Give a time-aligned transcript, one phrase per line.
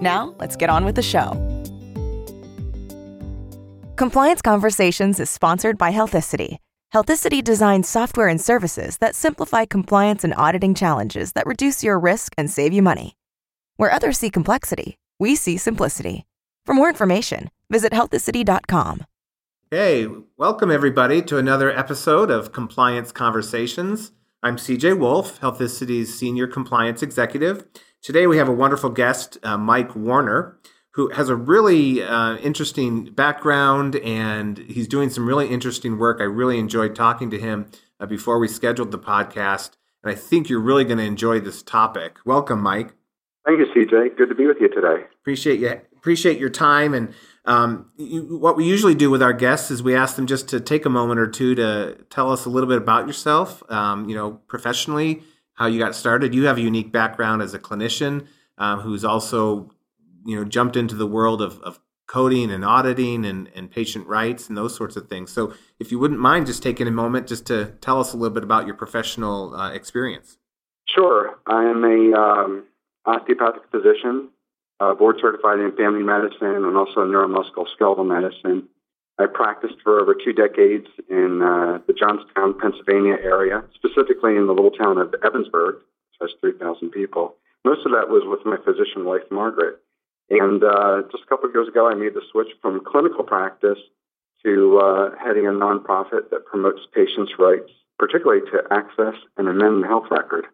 [0.00, 1.32] Now, let's get on with the show.
[3.96, 6.58] Compliance Conversations is sponsored by Healthicity.
[6.94, 12.32] Healthicity designs software and services that simplify compliance and auditing challenges that reduce your risk
[12.38, 13.16] and save you money.
[13.76, 16.26] Where others see complexity, we see simplicity.
[16.64, 19.04] For more information, visit healthicity.com.
[19.70, 20.06] Hey,
[20.36, 24.12] welcome everybody to another episode of Compliance Conversations.
[24.42, 27.66] I'm CJ Wolf, Healthicity's Senior Compliance Executive.
[28.02, 30.58] Today we have a wonderful guest, uh, Mike Warner,
[30.92, 36.20] who has a really uh, interesting background and he's doing some really interesting work.
[36.20, 39.72] I really enjoyed talking to him uh, before we scheduled the podcast,
[40.02, 42.18] and I think you're really going to enjoy this topic.
[42.24, 42.94] Welcome, Mike.
[43.44, 44.16] Thank you, CJ.
[44.16, 45.04] Good to be with you today.
[45.20, 45.80] Appreciate you.
[45.96, 47.12] Appreciate your time and
[47.44, 50.60] um, you, what we usually do with our guests is we ask them just to
[50.60, 53.62] take a moment or two to tell us a little bit about yourself.
[53.70, 55.22] Um, you know, professionally,
[55.58, 56.34] how you got started.
[56.34, 58.28] You have a unique background as a clinician
[58.58, 59.72] um, who's also,
[60.24, 64.48] you know, jumped into the world of, of coding and auditing and, and patient rights
[64.48, 65.32] and those sorts of things.
[65.32, 68.32] So, if you wouldn't mind just taking a moment just to tell us a little
[68.32, 70.38] bit about your professional uh, experience.
[70.94, 71.38] Sure.
[71.46, 72.64] I am a um,
[73.04, 74.28] osteopathic physician,
[74.78, 78.68] uh, board certified in family medicine and also neuromusculoskeletal medicine.
[79.18, 84.54] I practiced for over two decades in uh, the Johnstown, Pennsylvania area, specifically in the
[84.54, 87.34] little town of Ebensburg, which has 3,000 people.
[87.64, 89.80] Most of that was with my physician wife, Margaret.
[90.30, 93.78] And uh, just a couple of years ago, I made the switch from clinical practice
[94.44, 99.88] to uh, heading a nonprofit that promotes patients' rights, particularly to access and amend the
[99.88, 100.46] health record.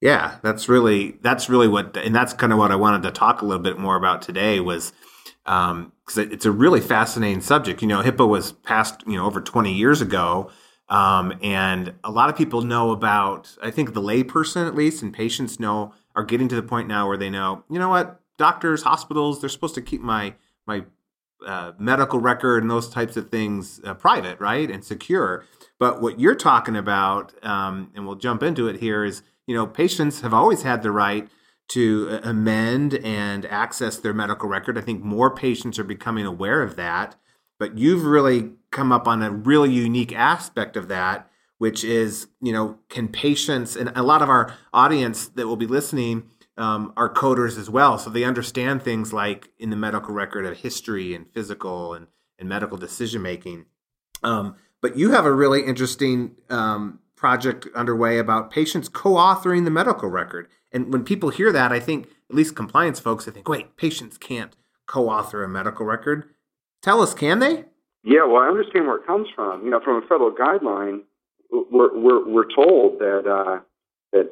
[0.00, 3.42] Yeah, that's really that's really what, and that's kind of what I wanted to talk
[3.42, 4.92] a little bit more about today was
[5.44, 7.82] because um, it's a really fascinating subject.
[7.82, 10.50] You know, HIPAA was passed you know over 20 years ago,
[10.88, 13.56] um, and a lot of people know about.
[13.62, 17.08] I think the layperson, at least, and patients know are getting to the point now
[17.08, 20.34] where they know, you know what, doctors, hospitals, they're supposed to keep my
[20.66, 20.84] my
[21.46, 25.44] uh, medical record and those types of things uh, private, right, and secure.
[25.78, 29.66] But what you're talking about, um, and we'll jump into it here, is you know,
[29.66, 31.26] patients have always had the right
[31.68, 34.76] to uh, amend and access their medical record.
[34.76, 37.16] I think more patients are becoming aware of that.
[37.58, 42.52] But you've really come up on a really unique aspect of that, which is, you
[42.52, 46.24] know, can patients and a lot of our audience that will be listening
[46.58, 47.96] um, are coders as well.
[47.96, 52.08] So they understand things like in the medical record of history and physical and,
[52.38, 53.64] and medical decision making.
[54.22, 60.08] Um, but you have a really interesting um, project underway about patients co-authoring the medical
[60.08, 60.48] record.
[60.72, 64.18] And when people hear that, I think at least compliance folks, I think, wait, patients
[64.18, 64.54] can't
[64.86, 66.30] co-author a medical record.
[66.82, 67.64] Tell us, can they?
[68.04, 69.64] Yeah, well, I understand where it comes from.
[69.64, 71.02] You know, from a federal guideline,
[71.50, 73.60] we're we're, we're told that uh,
[74.12, 74.30] that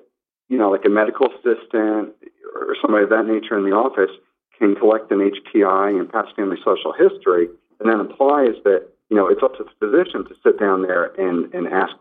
[0.49, 2.15] you know, like a medical assistant
[2.55, 4.15] or somebody of that nature in the office
[4.59, 7.49] can collect an HPI and past family social history,
[7.81, 11.13] and that implies that you know it's up to the physician to sit down there
[11.19, 11.93] and and ask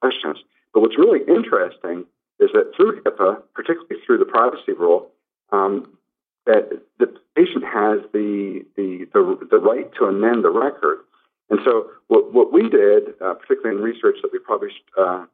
[0.00, 0.38] questions.
[0.72, 2.04] But what's really interesting
[2.38, 5.10] is that through HIPAA, particularly through the privacy rule,
[5.52, 5.96] um,
[6.44, 10.98] that the patient has the, the, the, the, right to amend the record.
[11.50, 15.26] And so what, what we did, uh, particularly in research that we published uh,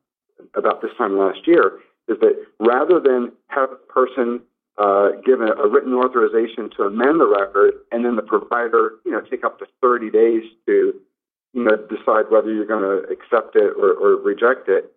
[0.55, 4.41] about this time last year, is that rather than have a person
[4.79, 9.13] uh, give a, a, written authorization to amend the record and then the provider, you
[9.13, 10.95] know, take up to 30 days to
[11.53, 14.93] you know, decide whether you're going to accept it or, or reject it.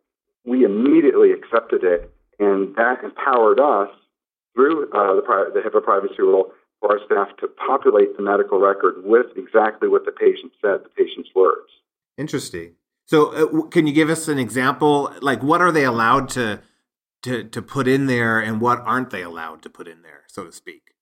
[0.45, 3.89] We immediately accepted it, and that empowered us
[4.53, 8.95] through uh, the, the HIPAA privacy rule for our staff to populate the medical record
[9.03, 11.69] with exactly what the patient said, the patient's words.
[12.17, 12.75] Interesting.
[13.07, 15.13] So, uh, can you give us an example?
[15.21, 16.61] Like, what are they allowed to
[17.23, 20.45] to to put in there, and what aren't they allowed to put in there, so
[20.45, 20.93] to speak?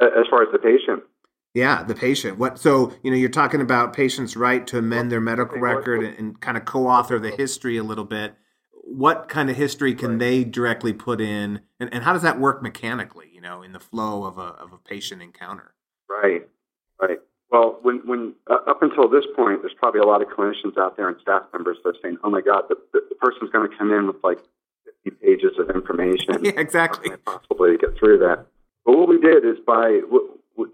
[0.00, 1.04] As far as the patient,
[1.54, 2.38] yeah, the patient.
[2.38, 2.58] What?
[2.58, 6.40] So you know, you're talking about patients' right to amend their medical record and, and
[6.40, 8.34] kind of co-author the history a little bit.
[8.84, 10.18] What kind of history can right.
[10.18, 13.28] they directly put in, and, and how does that work mechanically?
[13.32, 15.74] You know, in the flow of a of a patient encounter.
[16.08, 16.48] Right.
[17.00, 17.18] Right.
[17.50, 20.96] Well, when when uh, up until this point, there's probably a lot of clinicians out
[20.96, 23.70] there and staff members that are saying, "Oh my God, the, the, the person's going
[23.70, 24.38] to come in with like
[25.04, 26.42] 50 pages of information.
[26.42, 27.10] yeah, exactly.
[27.26, 28.46] Possibly to get through that."
[28.86, 30.00] But what we did is by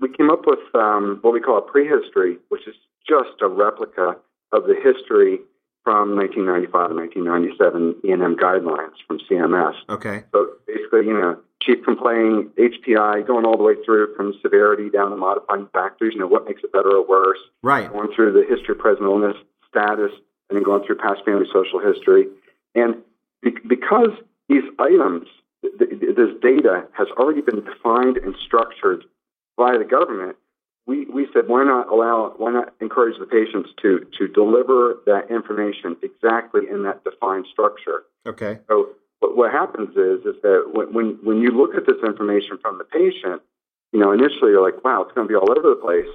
[0.08, 2.74] we came up with um, what we call a prehistory, which is
[3.06, 4.16] just a replica
[4.52, 5.40] of the history
[5.84, 9.74] from 1995 and 1997 E&M guidelines from CMS.
[9.88, 10.24] Okay.
[10.32, 15.10] So basically, you know, chief complaint, HPI, going all the way through from severity down
[15.10, 17.38] to modifying factors, you know, what makes it better or worse.
[17.62, 17.90] Right.
[17.90, 19.36] Going through the history of present illness,
[19.68, 20.12] status,
[20.48, 22.26] and then going through past family social history.
[22.74, 22.96] And
[23.42, 24.12] be- because
[24.48, 25.26] these items,
[25.62, 29.04] th- th- this data has already been defined and structured
[29.58, 30.36] by the government,
[30.86, 35.28] we, we said why not allow why not encourage the patients to to deliver that
[35.30, 38.04] information exactly in that defined structure.
[38.24, 38.60] Okay.
[38.68, 42.56] So what, what happens is is that when, when when you look at this information
[42.62, 43.42] from the patient,
[43.92, 46.08] you know initially you're like, wow, it's going to be all over the place.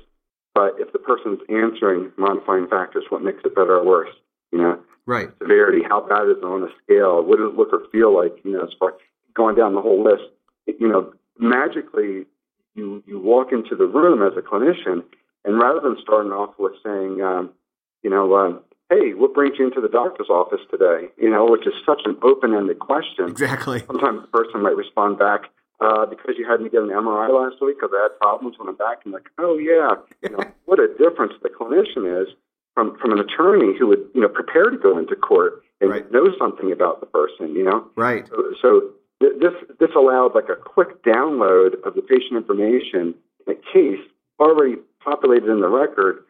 [0.55, 4.13] But if the person's answering modifying factors, what makes it better or worse?
[4.51, 5.29] You know, Right.
[5.41, 7.23] severity, how bad is it on a scale?
[7.23, 8.37] What does it look or feel like?
[8.45, 8.93] You know, as far
[9.33, 10.23] going down the whole list,
[10.65, 12.25] you know, magically
[12.75, 15.03] you you walk into the room as a clinician,
[15.45, 17.51] and rather than starting off with saying, um,
[18.01, 21.07] you know, um, hey, what brings you into the doctor's office today?
[21.17, 23.27] You know, which is such an open-ended question.
[23.29, 23.79] Exactly.
[23.85, 25.43] Sometimes the person might respond back,
[25.79, 28.67] uh, because you had me get an MRI last week because I had problems on
[28.67, 29.01] the back.
[29.05, 32.33] I'm like, oh yeah, you know, what a difference the clinician is
[32.73, 36.11] from from an attorney who would you know prepare to go into court and Right.
[36.11, 37.53] know something about the person.
[37.55, 38.27] You know, Right.
[38.29, 38.89] so, so
[39.23, 43.15] th- this this allowed like a quick download of the patient information
[43.47, 44.03] in a case
[44.39, 46.25] already populated in the record,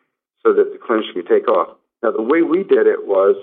[0.45, 1.77] so that the clinician could take off.
[2.03, 3.35] Now the way we did it was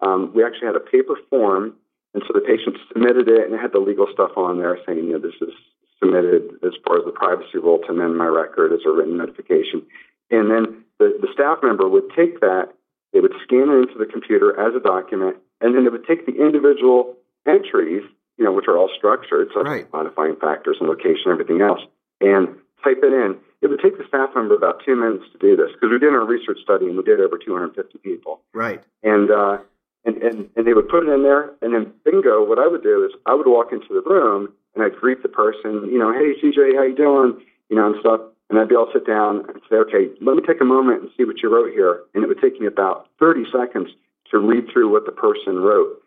[0.00, 1.74] um, we actually had a paper form,
[2.14, 5.04] and so the patient submitted it, and it had the legal stuff on there saying,
[5.04, 5.54] you know, this is
[6.02, 9.82] submitted as far as the privacy rule to amend my record as a written notification,
[10.30, 12.68] and then the, the staff member would take that,
[13.12, 16.26] they would scan it into the computer as a document, and then it would take
[16.26, 17.16] the individual
[17.46, 18.02] entries,
[18.38, 19.84] you know, which are all structured, such Right.
[19.84, 21.80] as modifying factors and location, everything else,
[22.20, 22.48] and
[22.82, 23.36] type it in.
[23.62, 26.12] It would take the staff member about two minutes to do this because we did
[26.12, 28.82] a research study and we did over 250 people Right.
[29.02, 29.58] and uh,
[30.04, 32.44] and, and and they would put it in there, and then bingo.
[32.44, 35.28] What I would do is I would walk into the room and I'd greet the
[35.30, 37.40] person, you know, hey CJ, how you doing,
[37.70, 38.20] you know, and stuff,
[38.50, 41.10] and I'd be to sit down and say, okay, let me take a moment and
[41.16, 43.88] see what you wrote here, and it would take me about 30 seconds
[44.30, 46.02] to read through what the person wrote.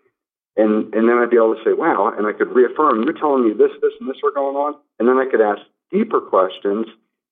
[0.57, 3.45] And, and then I'd be able to say, wow, and I could reaffirm, you're telling
[3.45, 4.75] me this, this, and this are going on.
[4.97, 5.61] And then I could ask
[5.91, 6.87] deeper questions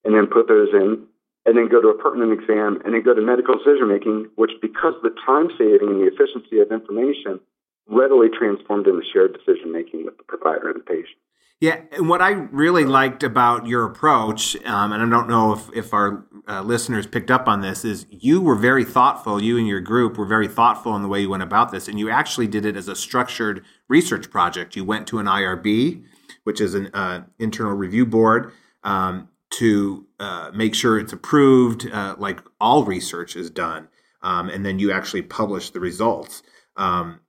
[0.06, 1.08] and then put those in
[1.46, 4.52] and then go to a pertinent exam, and then go to medical decision making, which,
[4.62, 7.40] because of the time saving and the efficiency of information,
[7.88, 11.22] readily transformed into shared decision making with the provider and the patient.
[11.62, 15.70] Yeah, and what I really liked about your approach, um, and I don't know if,
[15.74, 19.42] if our uh, listeners picked up on this, is you were very thoughtful.
[19.42, 21.98] You and your group were very thoughtful in the way you went about this, and
[21.98, 24.76] you actually did it as a structured research project.
[24.76, 26.04] You went to an IRB,
[26.44, 28.52] which is an uh, internal review board,
[28.84, 33.88] um, to uh, make sure it's approved, uh, like all research is done,
[34.22, 36.44] um, and then you actually publish the results.
[36.76, 37.22] Um,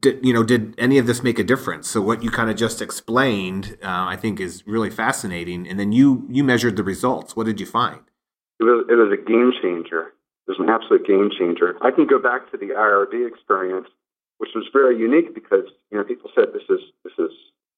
[0.00, 2.56] did you know did any of this make a difference so what you kind of
[2.56, 7.34] just explained uh, i think is really fascinating and then you you measured the results
[7.34, 8.00] what did you find
[8.60, 10.12] It was, it was a game changer.
[10.46, 11.76] It was an absolute game changer.
[11.82, 13.86] I can go back to the IRB experience,
[14.38, 17.30] which was very unique because you know people said this is this is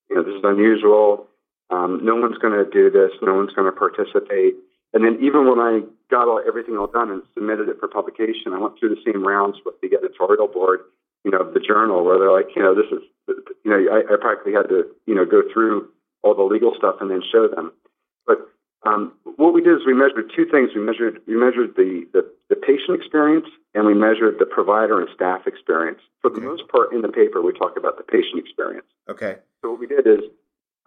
[0.09, 1.27] you know this is unusual.
[1.71, 3.12] Um, no one's going to do this.
[3.23, 4.55] No one's going to participate.
[4.93, 8.52] And then even when I got all, everything all done and submitted it for publication,
[8.52, 10.81] I went through the same rounds with the editorial board,
[11.25, 13.03] you know, of the journal, where they're like, you know, this is,
[13.65, 15.89] you know, I, I practically had to, you know, go through
[16.23, 17.73] all the legal stuff and then show them.
[18.27, 18.39] But
[18.85, 20.71] um, what we did is we measured two things.
[20.75, 25.09] We measured we measured the, the, the patient experience and we measured the provider and
[25.15, 26.00] staff experience.
[26.23, 28.87] For the most part, in the paper, we talk about the patient experience.
[29.09, 30.21] okay So what we did is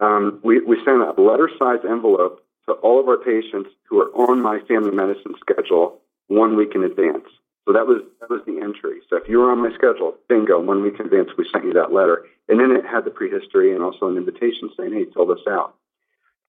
[0.00, 4.42] um, we, we sent a letter-sized envelope to all of our patients who are on
[4.42, 7.28] my family medicine schedule one week in advance.
[7.66, 9.00] So that was that was the entry.
[9.08, 11.72] So if you were on my schedule, bingo, one week in advance, we sent you
[11.74, 15.26] that letter, and then it had the prehistory and also an invitation saying, "Hey, fill
[15.26, 15.74] this out."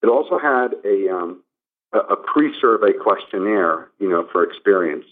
[0.03, 1.41] It also had a um,
[1.93, 5.05] a, pre-survey questionnaire, you know, for experience.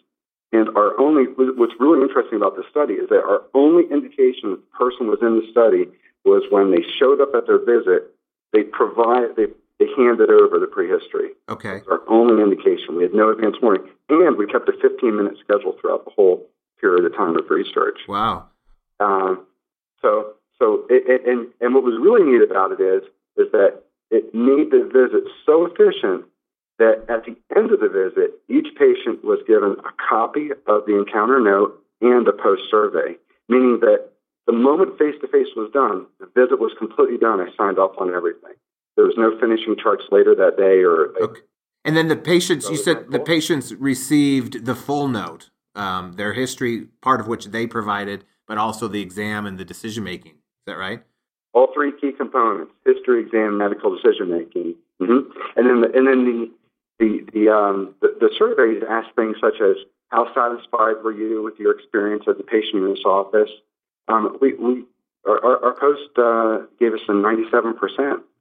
[0.52, 4.62] And our only what's really interesting about this study is that our only indication that
[4.62, 5.90] the person was in the study
[6.26, 8.14] was when they showed up at their visit,
[8.52, 9.48] they provide they
[9.80, 11.32] they handed over the prehistory.
[11.50, 12.96] okay It's our only indication.
[12.96, 16.48] We had no advance warning, and we kept a 15 minute schedule throughout the whole
[16.80, 18.00] period of time of research.
[18.08, 18.48] wow
[19.00, 19.46] Um,
[20.02, 23.04] so, so, it, it, and and what was really neat about it is
[23.38, 26.26] is that it made the visit so efficient
[26.80, 30.98] that at the end of the visit, each patient was given a copy of the
[30.98, 33.16] encounter note and a post survey,
[33.48, 34.10] meaning that
[34.46, 37.40] the moment face to face was done, the visit was completely done.
[37.40, 38.54] I signed off on everything.
[38.96, 41.42] There was no finishing charts later that day, or okay
[41.86, 46.88] And then the patients, you said the patients received the full note, um, their history,
[47.02, 50.34] part of which they provided, but also the exam and the decision making.
[50.34, 51.04] Is that right?
[51.54, 54.76] All three key components: history, exam, medical decision making.
[55.00, 56.52] hmm And then, the, and then the
[57.00, 59.78] the the, um, the the surveys ask things such as
[60.10, 63.50] how satisfied were you with your experience as a patient in this office?
[64.08, 64.86] Um, we we
[65.28, 68.33] our, our, our post uh, gave us a 97 percent, which is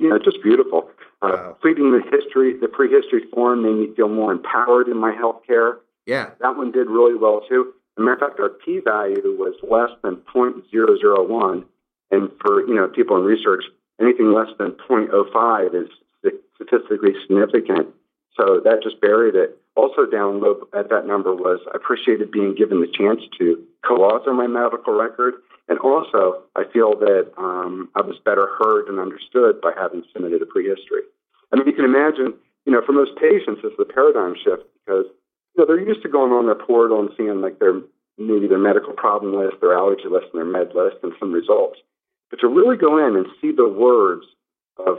[0.00, 0.90] you know just beautiful.
[1.22, 1.56] Uh, Wow.
[1.60, 5.76] Completing the history, the prehistory form made me feel more empowered in my healthcare.
[6.06, 6.30] Yeah.
[6.40, 7.74] That one did really well too.
[7.98, 11.64] As a matter of fact, our p value was less than 0.001.
[12.10, 13.64] And for you know people in research,
[14.00, 15.90] anything less than 0.05 is
[16.56, 17.88] statistically significant.
[18.36, 19.58] So that just buried it.
[19.76, 24.32] Also down low at that number was I appreciated being given the chance to co-author
[24.32, 25.34] my medical record,
[25.70, 30.42] and also I feel that um, I was better heard and understood by having submitted
[30.42, 31.08] a prehistory.
[31.52, 32.34] I mean, you can imagine,
[32.66, 35.06] you know, for most patients, it's the paradigm shift because
[35.54, 37.80] you know they're used to going on their portal and seeing like their
[38.18, 41.78] maybe their medical problem list, their allergy list, and their med list, and some results.
[42.28, 44.26] But to really go in and see the words
[44.76, 44.98] of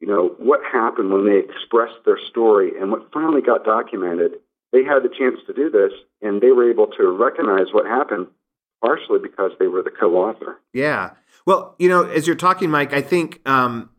[0.00, 4.32] you know, what happened when they expressed their story and what finally got documented.
[4.70, 8.26] They had the chance to do this, and they were able to recognize what happened
[8.82, 10.60] partially because they were the co-author.
[10.72, 11.10] Yeah.
[11.46, 13.90] Well, you know, as you're talking, Mike, I think, um,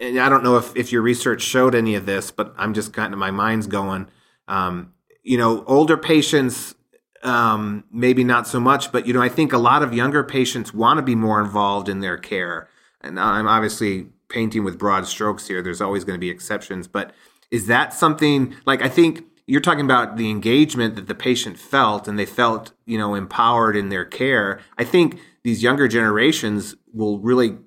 [0.00, 2.92] and I don't know if, if your research showed any of this, but I'm just
[2.92, 4.08] kind of my mind's going.
[4.48, 6.74] Um, you know, older patients,
[7.22, 10.72] um, maybe not so much, but you know, I think a lot of younger patients
[10.72, 12.68] want to be more involved in their care.
[13.02, 15.62] And I'm obviously painting with broad strokes here.
[15.62, 17.12] There's always going to be exceptions, but
[17.50, 22.06] is that something like I think you're talking about the engagement that the patient felt
[22.06, 24.60] and they felt, you know, empowered in their care.
[24.78, 27.58] I think these younger generations will really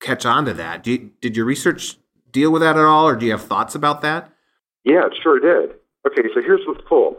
[0.00, 0.86] catch on to that.
[0.86, 1.98] You, did your research
[2.32, 4.32] deal with that at all or do you have thoughts about that?
[4.84, 5.76] Yeah, it sure did.
[6.06, 7.16] Okay, so here's what's cool.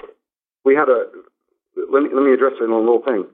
[0.66, 1.06] We had a
[1.92, 3.28] let me let me address it in a little thing.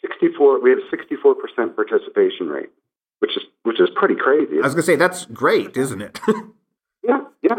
[0.00, 2.70] Sixty four we had a sixty four percent participation rate,
[3.18, 4.58] which is which is pretty crazy.
[4.58, 6.20] I was going to say that's great, isn't it?
[7.02, 7.58] yeah, yeah.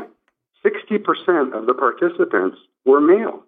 [0.63, 3.43] Sixty percent of the participants were male.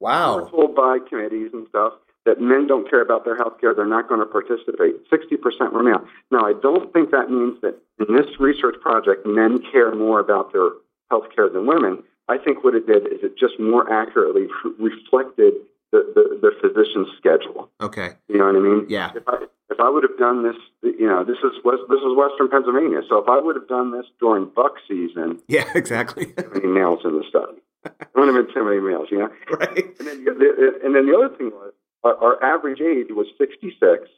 [0.00, 0.36] wow.
[0.36, 1.94] We're told by committees and stuff
[2.24, 5.08] that men don't care about their health care, they're not going to participate.
[5.10, 6.04] 60% were male.
[6.30, 10.52] Now, I don't think that means that in this research project, men care more about
[10.52, 10.68] their
[11.10, 12.02] health care than women.
[12.28, 14.46] I think what it did is it just more accurately
[14.78, 15.54] reflected
[15.92, 17.70] the, the, the physician's schedule.
[17.80, 18.10] Okay.
[18.28, 18.86] You know what I mean?
[18.88, 19.12] Yeah.
[19.14, 22.16] If I, if I would have done this, you know, this is west, this is
[22.16, 23.00] Western Pennsylvania.
[23.08, 26.32] So if I would have done this during buck season, Yeah, exactly.
[26.52, 27.58] many males in the study.
[27.84, 29.30] There wouldn't have been too many males, you know?
[29.58, 29.84] right.
[29.98, 31.72] And then, the, and then the other thing was
[32.04, 34.08] our, our average age was 66,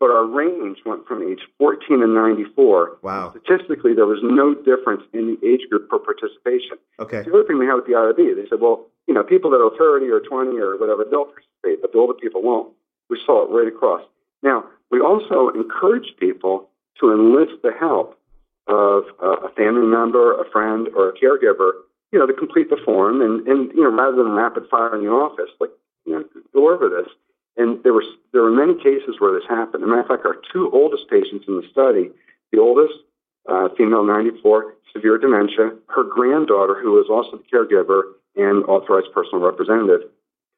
[0.00, 2.98] but our range went from age 14 to 94.
[3.02, 3.30] Wow.
[3.30, 6.78] Statistically, there was no difference in the age group for participation.
[6.98, 7.22] Okay.
[7.22, 9.60] The other thing we had with the IRB, they said, well, you know, people that
[9.60, 12.72] are 30 or 20 or whatever, they'll participate, but the older people won't.
[13.10, 14.00] We saw it right across.
[14.42, 18.18] Now, we also encourage people to enlist the help
[18.68, 22.80] of uh, a family member, a friend, or a caregiver, you know, to complete the
[22.86, 25.76] form and, and you know, rather than rapid fire in the office, like,
[26.06, 27.12] you know, go over this.
[27.58, 29.84] And there were there were many cases where this happened.
[29.84, 32.08] As a matter of fact, our two oldest patients in the study,
[32.50, 32.94] the oldest,
[33.46, 39.44] uh, female 94, severe dementia, her granddaughter, who was also the caregiver and authorized personal
[39.44, 40.08] representative,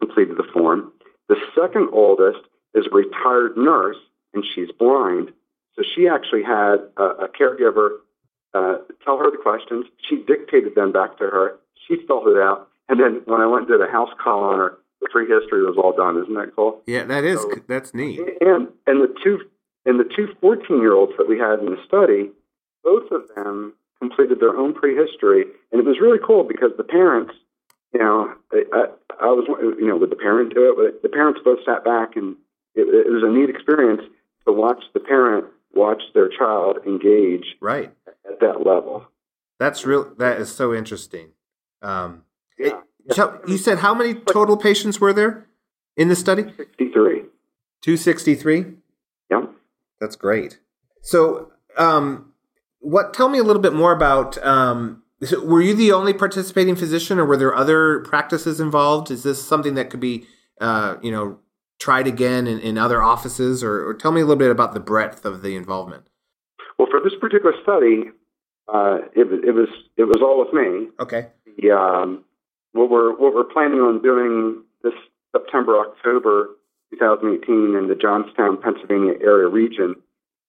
[0.00, 0.93] completed the form.
[1.28, 2.40] The second oldest
[2.75, 3.97] is a retired nurse,
[4.33, 5.33] and she's blind.
[5.76, 7.99] So she actually had a, a caregiver
[8.54, 9.87] uh, tell her the questions.
[10.09, 11.57] She dictated them back to her.
[11.88, 12.69] She filled it out.
[12.88, 15.76] And then when I went and did a house call on her, the prehistory was
[15.76, 16.23] all done.
[16.23, 16.81] Isn't that cool?
[16.87, 18.21] Yeah, that is So- that's neat.
[18.40, 19.40] And and the two
[19.85, 22.31] and the two 14 year olds that we had in the study,
[22.83, 27.35] both of them completed their own prehistory, and it was really cool because the parents,
[27.94, 28.84] you know, I, I,
[29.20, 29.46] I was,
[29.78, 30.76] you know, would the parent do it?
[30.76, 32.36] But the parents both sat back, and
[32.74, 34.02] it, it was a neat experience
[34.46, 37.92] to watch the parent watch their child engage Right.
[38.28, 39.06] at that level.
[39.58, 40.12] That's real.
[40.18, 41.28] That is so interesting.
[41.82, 42.24] Um,
[42.58, 42.80] Yeah.
[43.10, 45.46] so you said how many total patients were there
[45.96, 46.52] in the study?
[46.56, 47.22] 63.
[47.82, 48.64] Two sixty three.
[49.30, 49.42] Yeah.
[50.00, 50.58] That's great.
[51.02, 52.32] So, um,
[52.80, 53.12] what?
[53.14, 54.42] Tell me a little bit more about.
[54.44, 59.11] Um, so were you the only participating physician, or were there other practices involved?
[59.11, 60.26] Is this something that could be,
[60.61, 61.38] uh, you know,
[61.78, 64.80] tried again in, in other offices, or, or tell me a little bit about the
[64.80, 66.06] breadth of the involvement?
[66.78, 68.11] Well, for this particular study,
[68.73, 70.88] uh, it, was- it was it was all with me.
[71.00, 71.28] Okay.
[71.59, 72.25] the um,
[72.73, 74.94] what we're what we're planning on doing this
[75.33, 76.50] September October
[76.90, 79.94] 2018 in the Johnstown Pennsylvania area region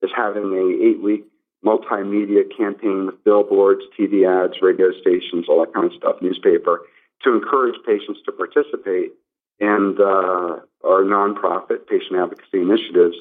[0.01, 1.25] is having a eight week
[1.65, 6.81] multimedia campaign with billboards, TV ads, radio stations, all that kind of stuff, newspaper,
[7.24, 9.13] to encourage patients to participate.
[9.60, 13.15] And uh, our nonprofit patient advocacy initiatives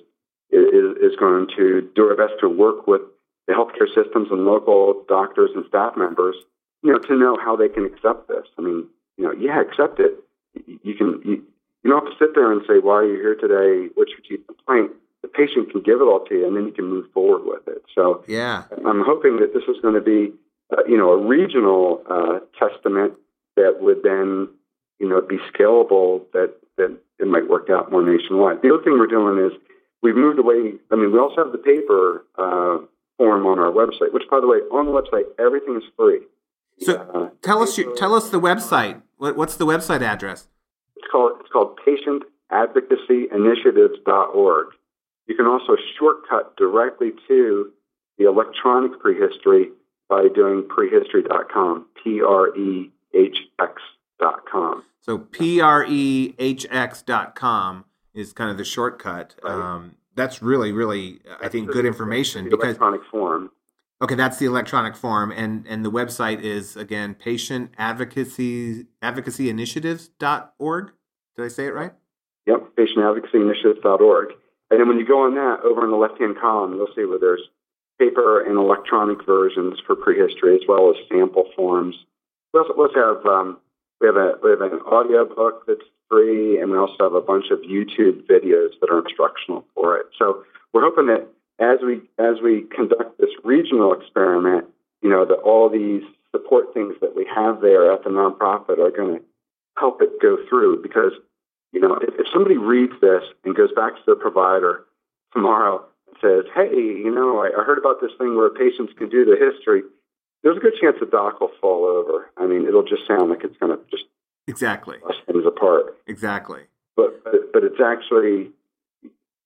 [0.51, 3.03] is, is going to do our best to work with
[3.47, 6.37] the healthcare systems and local doctors and staff members,
[6.83, 8.47] you know, to know how they can accept this.
[8.59, 10.15] I mean, you know, yeah, accept it.
[10.83, 11.43] You can, you,
[11.83, 13.91] you don't have to sit there and say, why are you here today?
[13.95, 14.93] What's your chief complaint?
[15.25, 17.67] The patient can give it all to you, and then you can move forward with
[17.67, 17.83] it.
[17.95, 20.35] So, yeah, I'm hoping that this is going to be,
[20.71, 23.15] uh, you know, a regional uh, testament
[23.57, 24.51] that would then,
[25.01, 26.31] you know, be scalable.
[26.35, 28.61] That that it might work out more nationwide.
[28.61, 29.53] The other thing we're doing is
[30.03, 30.75] we've moved away.
[30.91, 32.81] I mean, we also have the paper uh,
[33.17, 36.21] form on our website, which, by the way, on the website, everything is free.
[36.81, 39.01] So uh, tell us tell us the website.
[39.17, 40.49] What, what's the website address?
[40.97, 44.67] It's called it's called patientadvocacyinitiatives.org.
[45.27, 47.71] You can also shortcut directly to
[48.19, 49.71] the electronic prehistory
[50.09, 51.87] by doing prehistory.com.
[52.03, 54.85] P R E H X.com.
[55.01, 59.35] So P R E H X.com is kind of the shortcut.
[59.43, 59.53] Right.
[59.53, 63.51] Um, that's really, really, I think, good information because electronic form.
[64.03, 70.93] Okay, that's the electronic form, and and the website is again patient advocacy advocacy initiatives.org.
[71.37, 71.93] Did I say it right?
[72.47, 74.29] Yep, patient advocacy initiatives.org.
[74.75, 77.05] And then when you go on that, over in the left hand column, you'll see
[77.05, 77.47] where there's
[77.99, 81.95] paper and electronic versions for prehistory as well as sample forms.
[82.53, 83.59] We also, we also have um,
[84.01, 87.21] we have a we have an audio book that's free, and we also have a
[87.21, 90.07] bunch of YouTube videos that are instructional for it.
[90.19, 91.29] So we're hoping that
[91.61, 94.67] as we as we conduct this regional experiment,
[95.03, 96.03] you know, that all these
[96.33, 99.25] support things that we have there at the nonprofit are going to
[99.79, 100.83] help it go through.
[100.83, 101.13] Because
[101.75, 104.85] you know, if, if somebody reads this and goes back to their provider
[105.33, 109.11] tomorrow and says, "Hey, you know, I, I heard about this thing where patients can
[109.11, 109.83] do the history,"
[110.43, 112.31] there's a good chance the doc will fall over.
[112.37, 114.05] I mean, it'll just sound like it's going to just
[114.47, 115.99] exactly bust things apart.
[116.07, 116.63] Exactly.
[116.95, 118.53] But but, but it's actually,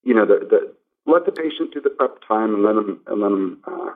[0.05, 0.75] you know, the, the
[1.11, 3.91] let the patient do the prep time and let them and let them uh,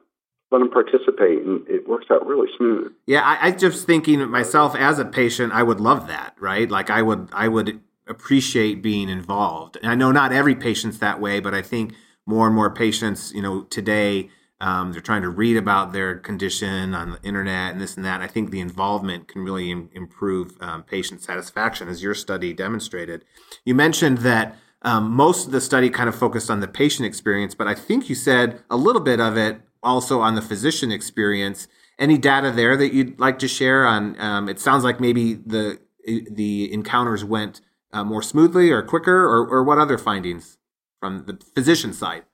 [0.50, 2.92] let them participate, and it works out really smooth.
[3.06, 6.70] Yeah, I, I just thinking myself as a patient, I would love that, right?
[6.70, 7.80] Like I would, I would
[8.12, 9.76] appreciate being involved.
[9.82, 11.94] And I know not every patient's that way, but I think
[12.24, 14.30] more and more patients, you know, today.
[14.60, 18.20] Um, they're trying to read about their condition on the internet and this and that.
[18.20, 23.24] I think the involvement can really Im- improve um, patient satisfaction, as your study demonstrated.
[23.64, 27.56] You mentioned that um, most of the study kind of focused on the patient experience,
[27.56, 31.66] but I think you said a little bit of it also on the physician experience.
[31.98, 34.18] Any data there that you'd like to share on?
[34.20, 37.60] Um, it sounds like maybe the the encounters went
[37.92, 40.58] uh, more smoothly or quicker, or, or what other findings
[41.00, 42.24] from the physician side?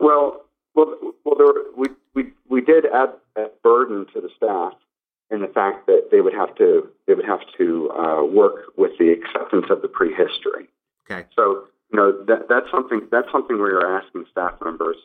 [0.00, 0.42] Well,
[0.74, 0.94] well,
[1.24, 4.74] well, there were, we we we did add a burden to the staff
[5.30, 8.92] in the fact that they would have to they would have to uh, work with
[8.98, 10.68] the acceptance of the prehistory.
[11.10, 11.26] Okay.
[11.34, 14.96] So you know that that's something that's something where you're asking staff members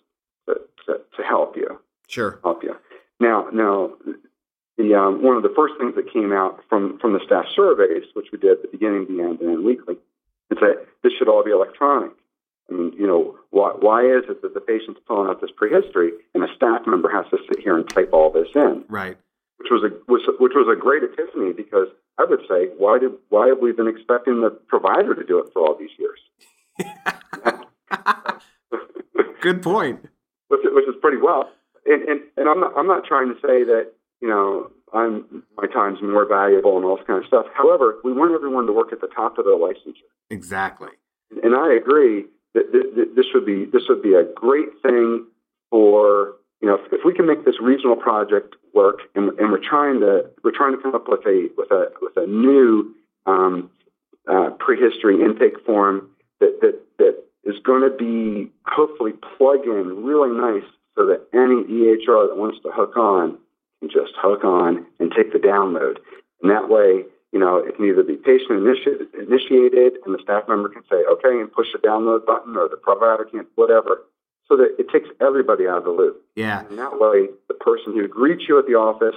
[0.48, 1.80] to, to, to help you.
[2.08, 2.40] Sure.
[2.44, 2.76] Help you.
[3.20, 3.92] Now, now,
[4.78, 8.04] the um, one of the first things that came out from from the staff surveys,
[8.80, 9.96] beginning, the end, and then weekly,
[10.52, 12.12] is that this should all be electronic.
[12.70, 16.12] I mean, you know, why, why is it that the patient's filling out this prehistory
[16.34, 18.86] and a staff member has to sit here and type all this in?
[18.88, 19.18] Right.
[19.58, 21.88] Which was a which, which was a great epiphany because
[22.18, 25.52] I would say, why did why have we been expecting the provider to do it
[25.52, 26.20] for all these years?
[29.42, 30.06] Good point.
[30.48, 31.52] Which, which is pretty well.
[31.86, 35.68] And, and and I'm not I'm not trying to say that you know I'm my
[35.68, 37.46] time's more valuable and all this kind of stuff.
[37.54, 40.10] However, we want everyone to work at the top of their licensure.
[40.30, 40.90] Exactly.
[41.44, 42.72] And I agree that
[43.16, 45.26] this would be this would be a great thing
[45.70, 49.64] for you know, if, if, we can make this regional project work, and, and, we're
[49.64, 52.94] trying to we're trying to come up with a with a with a new
[53.26, 53.70] um,
[54.30, 60.36] uh, prehistory intake form that that that is going to be hopefully plug in really
[60.36, 63.38] nice, so that any EHR that wants to hook on
[63.80, 65.98] can just hook on and take the download,
[66.42, 67.06] and that way.
[67.32, 71.40] You know, it can either be patient initiated, and the staff member can say, "Okay,"
[71.40, 74.02] and push the download button, or the provider can, whatever
[74.50, 76.22] so that it takes everybody out of the loop.
[76.36, 76.66] Yeah.
[76.68, 79.16] And that way, the person who greets you at the office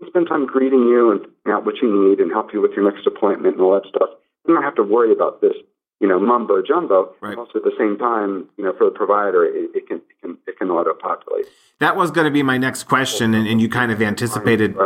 [0.00, 2.90] can spend time greeting you and out what you need and help you with your
[2.90, 4.08] next appointment and all that stuff.
[4.46, 5.54] You don't have to worry about this,
[6.02, 7.14] you know, mumbo jumbo.
[7.20, 7.38] Right.
[7.38, 10.36] Also, at the same time, you know, for the provider, it, it can it can
[10.48, 11.46] it can auto populate.
[11.78, 14.76] That was going to be my next question, and, and you kind of anticipated.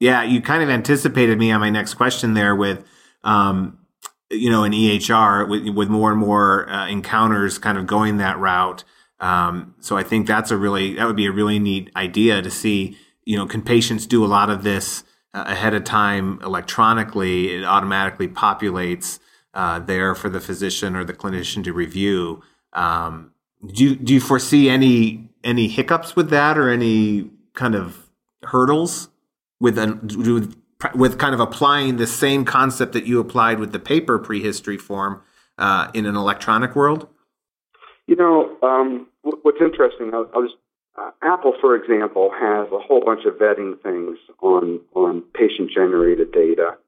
[0.00, 2.84] Yeah, you kind of anticipated me on my next question there with.
[3.24, 3.78] Um,
[4.30, 8.38] you know, an EHR with, with more and more uh, encounters kind of going that
[8.38, 8.84] route
[9.20, 12.50] Um, so I think that's a really that would be a really neat idea to
[12.50, 12.98] see.
[13.24, 17.56] You know, can patients do a lot of this uh, ahead of time electronically?
[17.56, 19.18] It automatically populates
[19.58, 22.40] uh, there for the physician or the clinician to review.
[22.74, 23.32] Um,
[23.74, 28.08] do you, do you foresee any any hiccups with that or any kind of
[28.44, 29.08] hurdles
[29.58, 30.54] with an, with
[30.94, 35.22] with kind of applying the same concept that you applied with the paper prehistory form
[35.58, 37.08] uh, in an electronic world?
[38.06, 40.52] You know, um, what's interesting, I, was,
[40.96, 46.30] uh, Apple, for example, has a whole bunch of vetting things on on patient generated
[46.30, 46.78] data,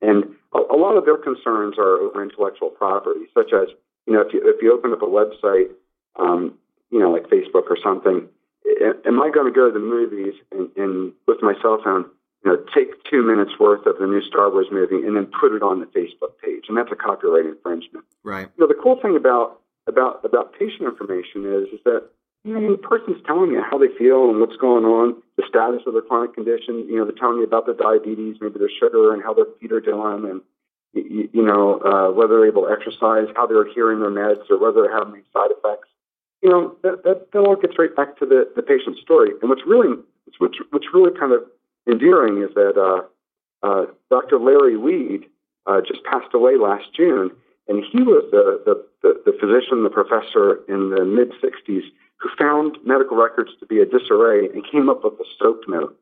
[0.00, 3.68] and a, a, lot of their concerns are over intellectual property, such as
[4.06, 5.70] you know, if you if you open up a website,
[6.16, 6.54] um,
[6.90, 8.28] you know, like Facebook or something,
[9.04, 12.06] am I going to go to the movies and, and with my cell phone?
[12.44, 15.52] you know, take two minutes worth of the new Star Wars movie and then put
[15.52, 18.04] it on the Facebook page, and that's a copyright infringement.
[18.22, 18.48] Right.
[18.56, 22.08] You know, the cool thing about about about patient information is is that
[22.44, 25.92] know, the person's telling you how they feel and what's going on, the status of
[25.92, 26.86] their chronic condition.
[26.88, 29.72] You know, they're telling you about their diabetes, maybe their sugar, and how their feet
[29.72, 30.40] are doing, and
[30.94, 34.58] you, you know uh, whether they're able to exercise, how they're adhering their meds, or
[34.58, 35.88] whether they're having any side effects.
[36.42, 39.30] You know, that that, that all gets right back to the the patient's story.
[39.40, 39.98] And what's really
[40.38, 41.42] what's what's really kind of
[41.90, 43.02] endearing is that uh,
[43.66, 44.38] uh, Dr.
[44.38, 45.26] Larry Weed
[45.66, 47.30] uh, just passed away last June,
[47.66, 51.82] and he was the, the, the, the physician, the professor in the mid 60s
[52.20, 55.98] who found medical records to be a disarray and came up with the SOAP note.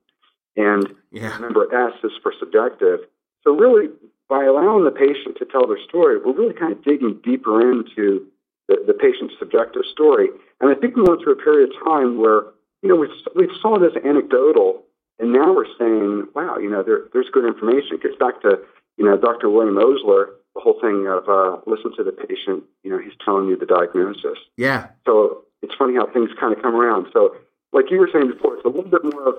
[0.56, 1.34] And yeah.
[1.36, 3.00] remember, S is for subjective.
[3.44, 3.88] So, really,
[4.28, 8.26] by allowing the patient to tell their story, we're really kind of digging deeper into
[8.68, 10.28] the, the patient's subjective story.
[10.60, 12.42] And I think we went through a period of time where,
[12.82, 14.86] you know, we, we saw this anecdotal
[15.18, 17.94] and now we're saying, wow, you know, there, there's good information.
[17.94, 18.58] It gets back to,
[18.96, 19.48] you know, Dr.
[19.48, 22.64] William Osler, the whole thing of uh, listen to the patient.
[22.82, 24.38] You know, he's telling you the diagnosis.
[24.56, 24.88] Yeah.
[25.06, 27.08] So it's funny how things kind of come around.
[27.12, 27.36] So,
[27.72, 29.34] like you were saying before, it's a little bit more of,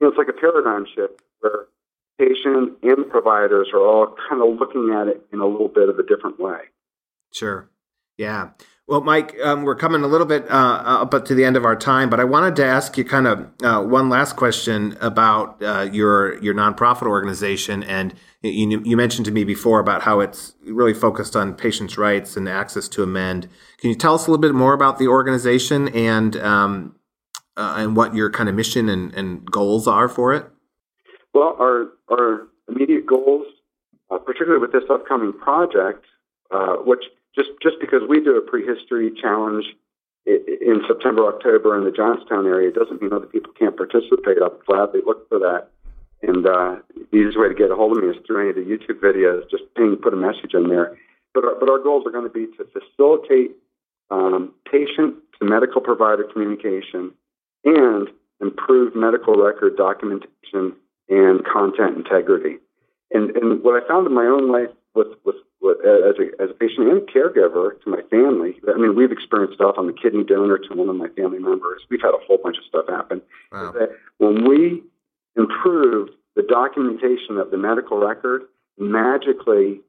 [0.00, 1.66] you know, it's like a paradigm shift where
[2.18, 5.98] patient and providers are all kind of looking at it in a little bit of
[5.98, 6.60] a different way.
[7.32, 7.68] Sure.
[8.16, 8.50] Yeah.
[8.90, 11.76] Well, Mike, um, we're coming a little bit uh, up to the end of our
[11.76, 15.88] time, but I wanted to ask you kind of uh, one last question about uh,
[15.92, 17.84] your your nonprofit organization.
[17.84, 22.36] And you, you, mentioned to me before about how it's really focused on patients' rights
[22.36, 23.48] and access to amend.
[23.78, 26.96] Can you tell us a little bit more about the organization and um,
[27.56, 30.46] uh, and what your kind of mission and, and, goals are for it?
[31.32, 33.46] Well, our our immediate goals,
[34.10, 36.04] uh, particularly with this upcoming project,
[36.50, 39.64] uh, which just just because we do a prehistory challenge
[40.26, 44.38] in September, October in the Johnstown area doesn't mean other people can't participate.
[44.42, 45.68] I'll gladly look for that.
[46.22, 46.76] And uh,
[47.10, 49.00] the easiest way to get a hold of me is through any of the YouTube
[49.00, 49.50] videos.
[49.50, 50.96] Just ping, put a message in there.
[51.32, 53.52] But our, but our goals are going to be to facilitate
[54.10, 57.12] um, patient to medical provider communication
[57.64, 58.08] and
[58.40, 60.76] improve medical record documentation
[61.08, 62.58] and content integrity.
[63.10, 65.36] And, and what I found in my own life with, with
[65.70, 68.56] as a, as a patient and caregiver to my family.
[68.68, 71.82] I mean, we've experienced stuff I'm a kidney donor to one of my family members.
[71.90, 73.22] We've had a whole bunch of stuff happen.
[73.52, 73.72] Wow.
[73.72, 74.82] That when we
[75.36, 78.42] improved the documentation of the medical record,
[78.78, 79.80] magically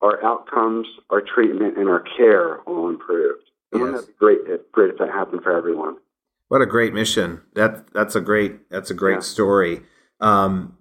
[0.00, 3.44] our outcomes, our treatment, and our care all improved.
[3.72, 3.90] And yes.
[3.90, 4.72] wouldn't be great?
[4.72, 5.96] Great if that happened for everyone.
[6.48, 7.42] What a great mission!
[7.54, 9.20] That that's a great that's a great yeah.
[9.20, 9.82] story.
[10.20, 10.77] Um,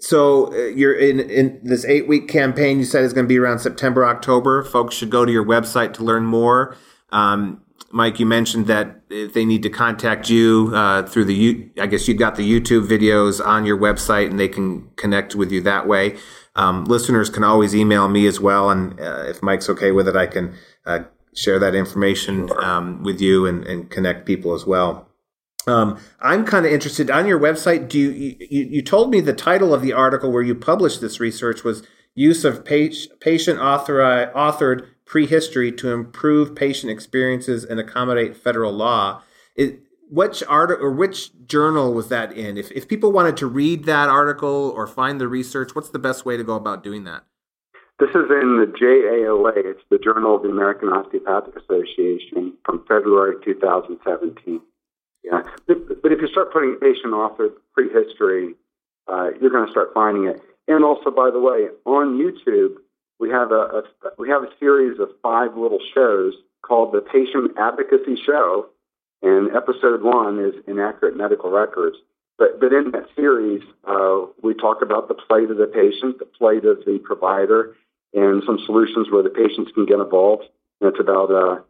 [0.00, 2.78] so uh, you're in in this eight week campaign.
[2.78, 4.62] You said is going to be around September October.
[4.62, 6.76] Folks should go to your website to learn more.
[7.10, 11.86] Um, Mike, you mentioned that if they need to contact you uh, through the, I
[11.86, 15.62] guess you've got the YouTube videos on your website, and they can connect with you
[15.62, 16.18] that way.
[16.54, 20.16] Um, listeners can always email me as well, and uh, if Mike's okay with it,
[20.16, 25.07] I can uh, share that information um, with you and, and connect people as well.
[25.68, 27.88] Um, I'm kind of interested on your website.
[27.88, 31.20] Do you, you, you told me the title of the article where you published this
[31.20, 31.82] research was
[32.14, 39.22] use of patient author, authored prehistory to improve patient experiences and accommodate federal law.
[39.56, 42.56] It, which article or which journal was that in?
[42.56, 46.24] If if people wanted to read that article or find the research, what's the best
[46.24, 47.24] way to go about doing that?
[48.00, 49.52] This is in the JAOA.
[49.56, 54.62] It's the Journal of the American Osteopathic Association from February 2017.
[55.24, 58.54] Yeah, but if you start putting patient authored prehistory,
[59.08, 60.40] uh, you're going to start finding it.
[60.68, 62.76] And also, by the way, on YouTube,
[63.18, 63.82] we have a, a
[64.18, 68.66] we have a series of five little shows called the Patient Advocacy Show,
[69.22, 71.96] and episode one is inaccurate medical records.
[72.38, 76.26] But but in that series, uh, we talk about the plight of the patient, the
[76.26, 77.74] plight of the provider,
[78.14, 80.44] and some solutions where the patients can get involved.
[80.80, 81.62] And it's about uh,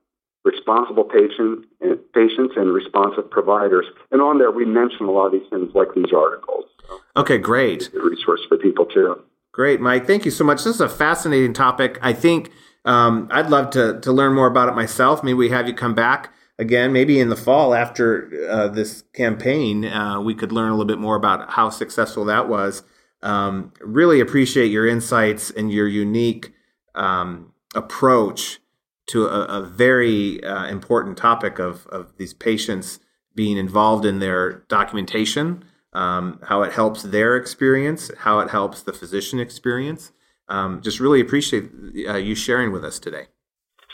[0.48, 1.66] responsible patient,
[2.14, 3.86] patients and responsive providers.
[4.10, 6.64] And on there, we mention a lot of these things like these articles.
[6.88, 7.92] So okay, great.
[7.94, 9.22] A resource for people too.
[9.52, 10.06] Great, Mike.
[10.06, 10.64] Thank you so much.
[10.64, 11.98] This is a fascinating topic.
[12.00, 12.50] I think
[12.84, 15.22] um, I'd love to, to learn more about it myself.
[15.22, 19.84] Maybe we have you come back again, maybe in the fall after uh, this campaign,
[19.84, 22.82] uh, we could learn a little bit more about how successful that was.
[23.22, 26.52] Um, really appreciate your insights and your unique
[26.94, 28.60] um, approach
[29.08, 33.00] to a, a very uh, important topic of, of these patients
[33.34, 38.92] being involved in their documentation, um, how it helps their experience, how it helps the
[38.92, 40.12] physician experience.
[40.48, 41.70] Um, just really appreciate
[42.08, 43.26] uh, you sharing with us today.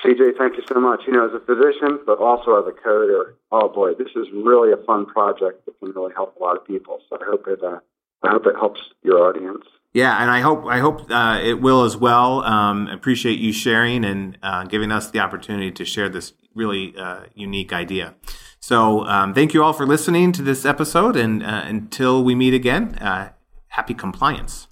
[0.05, 1.03] CJ, thank you so much.
[1.07, 4.72] You know, as a physician, but also as a coder, oh boy, this is really
[4.72, 7.00] a fun project that can really help a lot of people.
[7.09, 7.81] So I hope it, uh,
[8.25, 9.65] I hope it helps your audience.
[9.93, 12.43] Yeah, and I hope I hope uh, it will as well.
[12.43, 17.25] Um, appreciate you sharing and uh, giving us the opportunity to share this really uh,
[17.35, 18.15] unique idea.
[18.59, 22.55] So um, thank you all for listening to this episode, and uh, until we meet
[22.55, 23.33] again, uh,
[23.69, 24.67] happy compliance.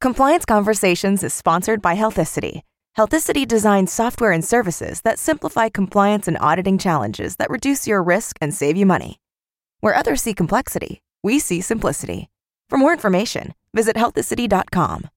[0.00, 2.62] Compliance Conversations is sponsored by Healthicity.
[2.98, 8.36] Healthicity designs software and services that simplify compliance and auditing challenges that reduce your risk
[8.40, 9.18] and save you money.
[9.80, 12.28] Where others see complexity, we see simplicity.
[12.72, 15.10] For more information, visit healthicity.com.